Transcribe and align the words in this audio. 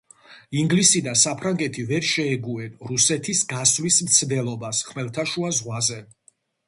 ინგლისი 0.59 1.01
და 1.07 1.11
საფრანგეთი 1.23 1.83
ვერ 1.91 2.07
შეეგუენ 2.13 2.73
რუსეთის 2.93 3.43
გასვლის 3.55 4.01
მცდელობას 4.09 4.81
ხმელთაშუა 4.89 5.53
ზღვაზე. 5.59 6.01